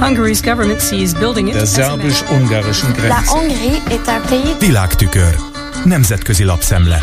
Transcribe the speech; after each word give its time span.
Hungary's 0.00 0.42
government 0.42 0.80
sees 0.80 1.14
building 1.14 1.48
it 1.48 1.54
Der 1.54 1.66
szerbus-ungarischen 1.66 2.88
La 2.88 2.94
Grenze. 2.94 3.30
Hongrie 3.30 3.82
est 3.90 4.08
un 4.08 4.22
pays 4.28 4.56
Világtükör. 4.58 5.36
Nemzetközi 5.84 6.44
lapszemle. 6.44 7.02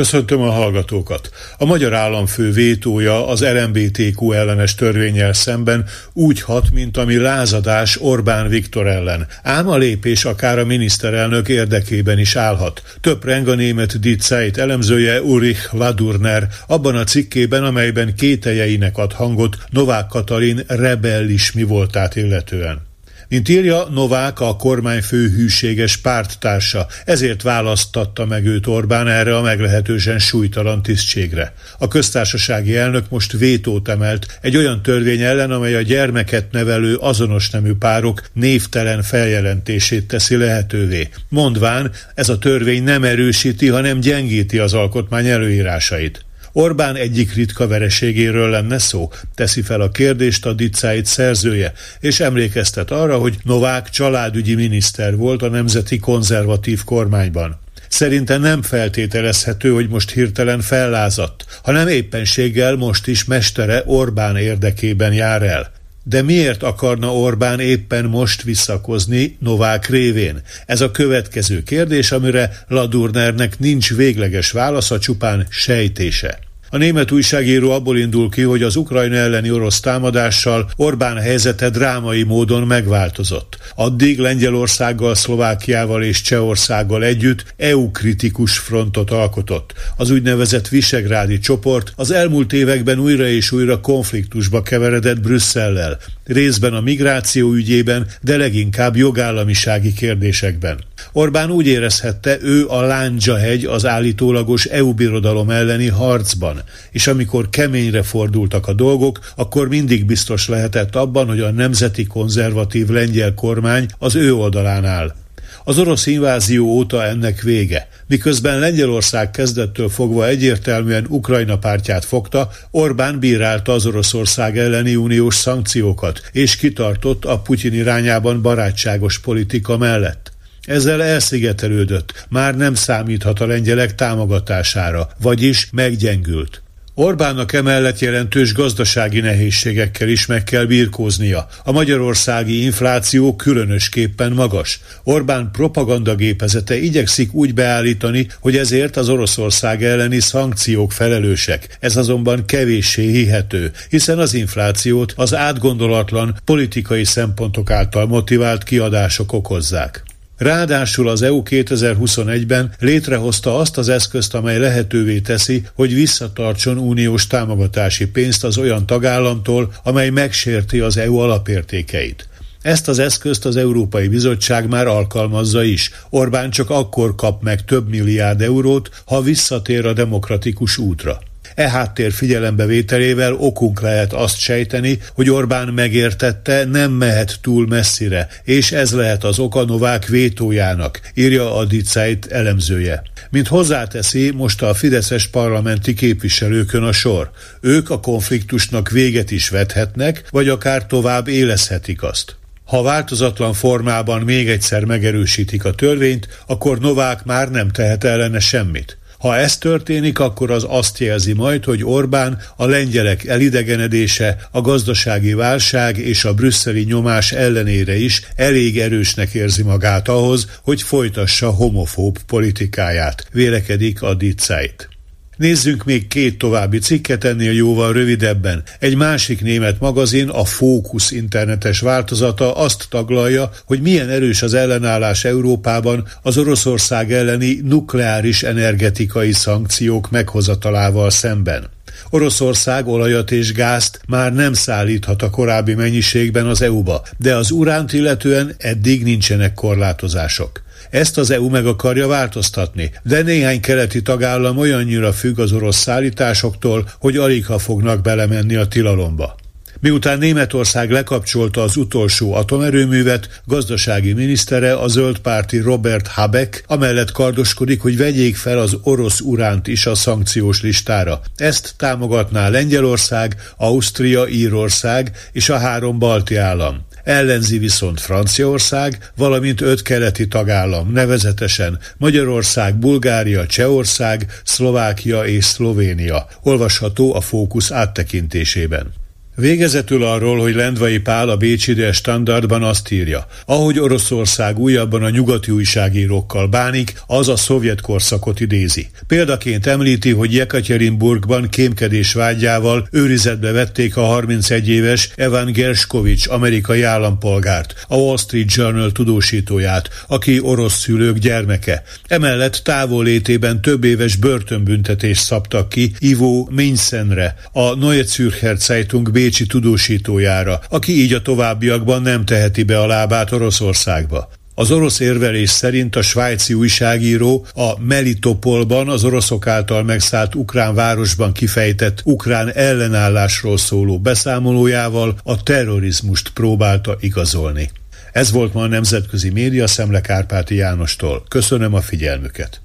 Köszöntöm 0.00 0.40
a 0.40 0.50
hallgatókat. 0.50 1.30
A 1.58 1.64
magyar 1.64 1.94
államfő 1.94 2.52
vétója 2.52 3.26
az 3.26 3.44
LMBTQ 3.44 4.32
ellenes 4.32 4.74
törvényel 4.74 5.32
szemben 5.32 5.84
úgy 6.12 6.40
hat, 6.40 6.70
mint 6.72 6.96
ami 6.96 7.16
lázadás 7.16 8.00
Orbán 8.00 8.48
Viktor 8.48 8.86
ellen. 8.86 9.26
Ám 9.42 9.68
a 9.68 9.76
lépés 9.76 10.24
akár 10.24 10.58
a 10.58 10.64
miniszterelnök 10.64 11.48
érdekében 11.48 12.18
is 12.18 12.36
állhat. 12.36 12.82
Több 13.00 13.24
reng 13.24 13.48
a 13.48 13.54
német 13.54 13.98
Die 13.98 14.50
elemzője 14.54 15.22
Ulrich 15.22 15.74
Ladurner 15.74 16.48
abban 16.66 16.96
a 16.96 17.04
cikkében, 17.04 17.64
amelyben 17.64 18.14
kételjeinek 18.14 18.98
ad 18.98 19.12
hangot 19.12 19.56
Novák 19.70 20.06
Katalin 20.06 20.62
rebellis 20.66 21.52
mi 21.52 21.62
voltát 21.62 22.16
illetően. 22.16 22.89
Mint 23.30 23.48
írja, 23.48 23.88
Novák 23.90 24.40
a 24.40 24.56
kormányfő 24.56 25.28
hűséges 25.28 25.96
párttársa, 25.96 26.86
ezért 27.04 27.42
választatta 27.42 28.26
meg 28.26 28.46
őt 28.46 28.66
Orbán 28.66 29.08
erre 29.08 29.36
a 29.36 29.42
meglehetősen 29.42 30.18
súlytalan 30.18 30.82
tisztségre. 30.82 31.54
A 31.78 31.88
köztársasági 31.88 32.76
elnök 32.76 33.08
most 33.08 33.32
vétót 33.32 33.88
emelt 33.88 34.38
egy 34.40 34.56
olyan 34.56 34.82
törvény 34.82 35.20
ellen, 35.20 35.50
amely 35.50 35.74
a 35.74 35.82
gyermeket 35.82 36.52
nevelő 36.52 36.94
azonos 36.94 37.50
nemű 37.50 37.72
párok 37.74 38.22
névtelen 38.32 39.02
feljelentését 39.02 40.08
teszi 40.08 40.36
lehetővé. 40.36 41.08
Mondván, 41.28 41.90
ez 42.14 42.28
a 42.28 42.38
törvény 42.38 42.82
nem 42.82 43.04
erősíti, 43.04 43.68
hanem 43.68 44.00
gyengíti 44.00 44.58
az 44.58 44.74
alkotmány 44.74 45.26
előírásait. 45.26 46.24
Orbán 46.52 46.96
egyik 46.96 47.34
ritka 47.34 47.66
vereségéről 47.66 48.50
lenne 48.50 48.78
szó, 48.78 49.10
teszi 49.34 49.62
fel 49.62 49.80
a 49.80 49.90
kérdést 49.90 50.46
a 50.46 50.52
dicáit 50.52 51.06
szerzője, 51.06 51.72
és 52.00 52.20
emlékeztet 52.20 52.90
arra, 52.90 53.18
hogy 53.18 53.38
Novák 53.42 53.88
családügyi 53.88 54.54
miniszter 54.54 55.16
volt 55.16 55.42
a 55.42 55.48
nemzeti 55.48 55.98
konzervatív 55.98 56.84
kormányban. 56.84 57.58
Szerinte 57.88 58.38
nem 58.38 58.62
feltételezhető, 58.62 59.70
hogy 59.70 59.88
most 59.88 60.10
hirtelen 60.10 60.60
fellázadt, 60.60 61.44
hanem 61.62 61.88
éppenséggel 61.88 62.76
most 62.76 63.06
is 63.06 63.24
mestere 63.24 63.82
Orbán 63.86 64.36
érdekében 64.36 65.12
jár 65.12 65.42
el. 65.42 65.79
De 66.10 66.22
miért 66.22 66.62
akarna 66.62 67.14
Orbán 67.14 67.60
éppen 67.60 68.04
most 68.04 68.42
visszakozni 68.42 69.36
Novák 69.40 69.88
révén? 69.88 70.42
Ez 70.66 70.80
a 70.80 70.90
következő 70.90 71.62
kérdés, 71.62 72.12
amire 72.12 72.64
Ladurnernek 72.68 73.58
nincs 73.58 73.94
végleges 73.94 74.50
válasza, 74.50 74.98
csupán 74.98 75.46
sejtése. 75.50 76.49
A 76.72 76.76
német 76.76 77.10
újságíró 77.10 77.70
abból 77.70 77.98
indul 77.98 78.30
ki, 78.30 78.42
hogy 78.42 78.62
az 78.62 78.76
Ukrajna 78.76 79.16
elleni 79.16 79.50
orosz 79.50 79.80
támadással 79.80 80.70
Orbán 80.76 81.16
helyzete 81.16 81.70
drámai 81.70 82.22
módon 82.22 82.66
megváltozott. 82.66 83.58
Addig 83.74 84.18
Lengyelországgal, 84.18 85.14
Szlovákiával 85.14 86.02
és 86.02 86.20
Csehországgal 86.20 87.04
együtt 87.04 87.54
EU-kritikus 87.56 88.58
frontot 88.58 89.10
alkotott. 89.10 89.72
Az 89.96 90.10
úgynevezett 90.10 90.68
Visegrádi 90.68 91.38
csoport 91.38 91.92
az 91.96 92.10
elmúlt 92.10 92.52
években 92.52 92.98
újra 92.98 93.26
és 93.26 93.52
újra 93.52 93.80
konfliktusba 93.80 94.62
keveredett 94.62 95.20
Brüsszellel, 95.20 95.98
részben 96.24 96.74
a 96.74 96.80
migráció 96.80 97.52
ügyében, 97.52 98.06
de 98.20 98.36
leginkább 98.36 98.96
jogállamisági 98.96 99.92
kérdésekben. 99.92 100.78
Orbán 101.12 101.50
úgy 101.50 101.66
érezhette, 101.66 102.38
ő 102.42 102.66
a 102.68 102.80
Lándzsa 102.80 103.36
hegy 103.36 103.64
az 103.64 103.86
állítólagos 103.86 104.64
EU 104.64 104.94
birodalom 104.94 105.50
elleni 105.50 105.88
harcban, 105.88 106.62
és 106.90 107.06
amikor 107.06 107.50
keményre 107.50 108.02
fordultak 108.02 108.66
a 108.66 108.72
dolgok, 108.72 109.18
akkor 109.36 109.68
mindig 109.68 110.04
biztos 110.04 110.48
lehetett 110.48 110.96
abban, 110.96 111.26
hogy 111.26 111.40
a 111.40 111.50
nemzeti 111.50 112.04
konzervatív 112.04 112.88
lengyel 112.88 113.34
kormány 113.34 113.86
az 113.98 114.14
ő 114.16 114.34
oldalán 114.34 114.84
áll. 114.84 115.14
Az 115.64 115.78
orosz 115.78 116.06
invázió 116.06 116.66
óta 116.66 117.04
ennek 117.04 117.40
vége. 117.40 117.88
Miközben 118.06 118.58
Lengyelország 118.58 119.30
kezdettől 119.30 119.88
fogva 119.88 120.26
egyértelműen 120.26 121.06
Ukrajna 121.08 121.58
pártját 121.58 122.04
fogta, 122.04 122.50
Orbán 122.70 123.18
bírálta 123.18 123.72
az 123.72 123.86
Oroszország 123.86 124.58
elleni 124.58 124.96
uniós 124.96 125.34
szankciókat, 125.34 126.20
és 126.32 126.56
kitartott 126.56 127.24
a 127.24 127.38
Putyin 127.38 127.74
irányában 127.74 128.42
barátságos 128.42 129.18
politika 129.18 129.76
mellett. 129.76 130.29
Ezzel 130.70 131.02
elszigetelődött, 131.02 132.26
már 132.28 132.56
nem 132.56 132.74
számíthat 132.74 133.40
a 133.40 133.46
lengyelek 133.46 133.94
támogatására, 133.94 135.08
vagyis 135.20 135.68
meggyengült. 135.72 136.62
Orbánnak 136.94 137.52
emellett 137.52 137.98
jelentős 137.98 138.54
gazdasági 138.54 139.20
nehézségekkel 139.20 140.08
is 140.08 140.26
meg 140.26 140.44
kell 140.44 140.64
birkóznia. 140.64 141.48
A 141.64 141.72
magyarországi 141.72 142.62
infláció 142.62 143.36
különösképpen 143.36 144.32
magas. 144.32 144.80
Orbán 145.04 145.50
propagandagépezete 145.52 146.76
igyekszik 146.76 147.34
úgy 147.34 147.54
beállítani, 147.54 148.26
hogy 148.40 148.56
ezért 148.56 148.96
az 148.96 149.08
Oroszország 149.08 149.84
elleni 149.84 150.20
szankciók 150.20 150.92
felelősek. 150.92 151.76
Ez 151.80 151.96
azonban 151.96 152.44
kevéssé 152.44 153.10
hihető, 153.10 153.72
hiszen 153.88 154.18
az 154.18 154.34
inflációt 154.34 155.12
az 155.16 155.34
átgondolatlan 155.34 156.36
politikai 156.44 157.04
szempontok 157.04 157.70
által 157.70 158.06
motivált 158.06 158.62
kiadások 158.62 159.32
okozzák. 159.32 160.08
Ráadásul 160.40 161.08
az 161.08 161.22
EU 161.22 161.42
2021-ben 161.44 162.72
létrehozta 162.78 163.58
azt 163.58 163.78
az 163.78 163.88
eszközt, 163.88 164.34
amely 164.34 164.58
lehetővé 164.58 165.18
teszi, 165.18 165.62
hogy 165.74 165.94
visszatartson 165.94 166.78
uniós 166.78 167.26
támogatási 167.26 168.06
pénzt 168.06 168.44
az 168.44 168.58
olyan 168.58 168.86
tagállamtól, 168.86 169.72
amely 169.82 170.10
megsérti 170.10 170.80
az 170.80 170.96
EU 170.96 171.16
alapértékeit. 171.16 172.28
Ezt 172.62 172.88
az 172.88 172.98
eszközt 172.98 173.44
az 173.44 173.56
Európai 173.56 174.08
Bizottság 174.08 174.68
már 174.68 174.86
alkalmazza 174.86 175.62
is. 175.62 175.90
Orbán 176.10 176.50
csak 176.50 176.70
akkor 176.70 177.14
kap 177.14 177.42
meg 177.42 177.64
több 177.64 177.88
milliárd 177.88 178.40
eurót, 178.40 179.02
ha 179.04 179.20
visszatér 179.20 179.86
a 179.86 179.92
demokratikus 179.92 180.78
útra. 180.78 181.20
E 181.54 181.68
háttér 181.68 182.12
figyelembevételével 182.12 183.32
okunk 183.34 183.80
lehet 183.80 184.12
azt 184.12 184.38
sejteni, 184.38 184.98
hogy 185.12 185.30
Orbán 185.30 185.68
megértette, 185.68 186.64
nem 186.64 186.92
mehet 186.92 187.38
túl 187.40 187.66
messzire, 187.66 188.28
és 188.44 188.72
ez 188.72 188.92
lehet 188.92 189.24
az 189.24 189.38
oka 189.38 189.64
Novák 189.64 190.06
vétójának, 190.06 191.00
írja 191.14 191.56
a 191.56 191.64
Diceit 191.64 192.26
elemzője. 192.26 193.02
Mint 193.30 193.48
hozzáteszi, 193.48 194.30
most 194.30 194.62
a 194.62 194.74
fideszes 194.74 195.26
parlamenti 195.26 195.94
képviselőkön 195.94 196.82
a 196.82 196.92
sor. 196.92 197.30
Ők 197.60 197.90
a 197.90 198.00
konfliktusnak 198.00 198.90
véget 198.90 199.30
is 199.30 199.48
vethetnek, 199.48 200.24
vagy 200.30 200.48
akár 200.48 200.86
tovább 200.86 201.28
élezhetik 201.28 202.02
azt. 202.02 202.38
Ha 202.64 202.82
változatlan 202.82 203.52
formában 203.52 204.22
még 204.22 204.48
egyszer 204.48 204.84
megerősítik 204.84 205.64
a 205.64 205.74
törvényt, 205.74 206.28
akkor 206.46 206.78
Novák 206.78 207.24
már 207.24 207.50
nem 207.50 207.68
tehet 207.68 208.04
ellene 208.04 208.40
semmit. 208.40 208.98
Ha 209.20 209.36
ez 209.36 209.58
történik, 209.58 210.18
akkor 210.18 210.50
az 210.50 210.64
azt 210.68 210.98
jelzi 210.98 211.32
majd, 211.32 211.64
hogy 211.64 211.84
Orbán 211.84 212.38
a 212.56 212.66
lengyelek 212.66 213.26
elidegenedése, 213.26 214.36
a 214.50 214.60
gazdasági 214.60 215.32
válság 215.32 215.98
és 215.98 216.24
a 216.24 216.34
brüsszeli 216.34 216.82
nyomás 216.82 217.32
ellenére 217.32 217.96
is 217.96 218.22
elég 218.36 218.78
erősnek 218.78 219.34
érzi 219.34 219.62
magát 219.62 220.08
ahhoz, 220.08 220.46
hogy 220.62 220.82
folytassa 220.82 221.50
homofób 221.50 222.18
politikáját, 222.26 223.26
vélekedik 223.32 224.02
a 224.02 224.14
Ditzeit. 224.14 224.99
Nézzünk 225.40 225.84
még 225.84 226.08
két 226.08 226.38
további 226.38 226.78
cikket 226.78 227.24
ennél 227.24 227.52
jóval 227.52 227.92
rövidebben. 227.92 228.62
Egy 228.78 228.96
másik 228.96 229.42
német 229.42 229.80
magazin, 229.80 230.28
a 230.28 230.44
Fókusz 230.44 231.10
internetes 231.10 231.80
változata 231.80 232.56
azt 232.56 232.86
taglalja, 232.90 233.50
hogy 233.64 233.80
milyen 233.80 234.08
erős 234.08 234.42
az 234.42 234.54
ellenállás 234.54 235.24
Európában 235.24 236.08
az 236.22 236.38
Oroszország 236.38 237.12
elleni 237.12 237.60
nukleáris 237.64 238.42
energetikai 238.42 239.32
szankciók 239.32 240.10
meghozatalával 240.10 241.10
szemben. 241.10 241.70
Oroszország 242.10 242.86
olajat 242.88 243.30
és 243.30 243.52
gázt 243.52 244.00
már 244.06 244.32
nem 244.32 244.52
szállíthat 244.52 245.22
a 245.22 245.30
korábbi 245.30 245.74
mennyiségben 245.74 246.46
az 246.46 246.62
EU-ba, 246.62 247.02
de 247.18 247.36
az 247.36 247.50
uránt 247.50 247.92
illetően 247.92 248.54
eddig 248.58 249.02
nincsenek 249.02 249.54
korlátozások. 249.54 250.62
Ezt 250.90 251.18
az 251.18 251.30
EU 251.30 251.48
meg 251.48 251.66
akarja 251.66 252.06
változtatni, 252.06 252.92
de 253.02 253.22
néhány 253.22 253.60
keleti 253.60 254.02
tagállam 254.02 254.58
olyannyira 254.58 255.12
függ 255.12 255.38
az 255.38 255.52
orosz 255.52 255.76
szállításoktól, 255.76 256.90
hogy 256.98 257.16
alig 257.16 257.46
ha 257.46 257.58
fognak 257.58 258.02
belemenni 258.02 258.54
a 258.54 258.66
tilalomba. 258.66 259.38
Miután 259.80 260.18
Németország 260.18 260.90
lekapcsolta 260.90 261.62
az 261.62 261.76
utolsó 261.76 262.34
atomerőművet, 262.34 263.42
gazdasági 263.44 264.12
minisztere 264.12 264.74
a 264.74 264.88
zöldpárti 264.88 265.58
Robert 265.58 266.06
Habeck 266.06 266.64
amellett 266.66 267.12
kardoskodik, 267.12 267.80
hogy 267.80 267.96
vegyék 267.96 268.36
fel 268.36 268.58
az 268.58 268.76
orosz 268.82 269.20
uránt 269.20 269.66
is 269.66 269.86
a 269.86 269.94
szankciós 269.94 270.62
listára. 270.62 271.20
Ezt 271.36 271.74
támogatná 271.76 272.48
Lengyelország, 272.48 273.36
Ausztria, 273.56 274.28
Írország 274.28 275.10
és 275.32 275.48
a 275.48 275.58
három 275.58 275.98
balti 275.98 276.36
állam. 276.36 276.86
Ellenzi 277.04 277.58
viszont 277.58 278.00
Franciaország, 278.00 279.10
valamint 279.16 279.60
öt 279.60 279.82
keleti 279.82 280.28
tagállam, 280.28 280.92
nevezetesen 280.92 281.78
Magyarország, 281.96 282.76
Bulgária, 282.76 283.46
Csehország, 283.46 284.40
Szlovákia 284.44 285.24
és 285.24 285.44
Szlovénia. 285.44 286.26
Olvasható 286.42 287.14
a 287.14 287.20
fókusz 287.20 287.70
áttekintésében. 287.70 288.99
Végezetül 289.40 290.04
arról, 290.04 290.38
hogy 290.38 290.54
Lendvai 290.54 290.98
Pál 290.98 291.28
a 291.28 291.36
Bécsi 291.36 291.72
Der 291.72 291.94
Standardban 291.94 292.62
azt 292.62 292.90
írja, 292.90 293.26
ahogy 293.46 293.78
Oroszország 293.78 294.58
újabban 294.58 295.02
a 295.02 295.10
nyugati 295.10 295.50
újságírókkal 295.50 296.46
bánik, 296.46 297.02
az 297.06 297.28
a 297.28 297.36
szovjet 297.36 297.80
korszakot 297.80 298.40
idézi. 298.40 298.88
Példaként 299.06 299.66
említi, 299.66 300.10
hogy 300.10 300.34
Jekaterinburgban 300.34 301.48
kémkedés 301.48 302.12
vágyával 302.12 302.88
őrizetbe 302.90 303.52
vették 303.52 303.96
a 303.96 304.02
31 304.02 304.68
éves 304.68 305.10
Evan 305.16 305.52
Gershkovich 305.52 306.32
amerikai 306.32 306.82
állampolgárt, 306.82 307.74
a 307.88 307.96
Wall 307.96 308.16
Street 308.16 308.54
Journal 308.54 308.92
tudósítóját, 308.92 309.88
aki 310.08 310.40
orosz 310.40 310.78
szülők 310.78 311.18
gyermeke. 311.18 311.82
Emellett 312.08 312.60
távolétében 312.64 313.62
több 313.62 313.84
éves 313.84 314.16
börtönbüntetést 314.16 315.22
szabtak 315.22 315.68
ki 315.68 315.92
Ivo 315.98 316.46
Minsenre, 316.50 317.34
a 317.52 317.74
Neue 317.74 318.02
Zürcher 318.02 318.56
Zeitung 318.56 319.10
bécsi 319.10 319.28
tudósítójára, 319.30 320.60
aki 320.68 321.00
így 321.02 321.12
a 321.12 321.22
továbbiakban 321.22 322.02
nem 322.02 322.24
teheti 322.24 322.62
be 322.62 322.80
a 322.80 322.86
lábát 322.86 323.32
Oroszországba. 323.32 324.28
Az 324.54 324.70
orosz 324.70 325.00
érvelés 325.00 325.50
szerint 325.50 325.96
a 325.96 326.02
svájci 326.02 326.54
újságíró 326.54 327.46
a 327.54 327.80
Melitopolban 327.80 328.88
az 328.88 329.04
oroszok 329.04 329.46
által 329.46 329.82
megszállt 329.82 330.34
ukrán 330.34 330.74
városban 330.74 331.32
kifejtett 331.32 332.00
ukrán 332.04 332.52
ellenállásról 332.52 333.58
szóló 333.58 333.98
beszámolójával 333.98 335.18
a 335.22 335.42
terrorizmust 335.42 336.28
próbálta 336.28 336.96
igazolni. 337.00 337.70
Ez 338.12 338.30
volt 338.30 338.54
ma 338.54 338.62
a 338.62 338.66
Nemzetközi 338.66 339.30
Média 339.30 339.66
Szemle 339.66 340.00
Kárpáti 340.00 340.54
Jánostól. 340.54 341.24
Köszönöm 341.28 341.74
a 341.74 341.80
figyelmüket! 341.80 342.60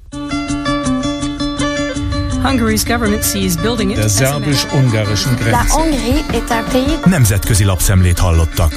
Hungary's 2.46 2.86
government 2.86 3.24
sees 3.24 3.58
building 3.58 3.90
it 3.92 3.98
Der 3.98 4.10
szerbus-ungarischen 4.10 5.36
Grenze. 5.36 5.52
La 5.52 5.66
Hongrie 5.70 6.24
est 6.32 6.50
un 6.50 6.64
pays 6.72 7.00
Nemzetközi 7.06 7.64
lapszemlét 7.64 8.20
hallottak. 8.20 8.74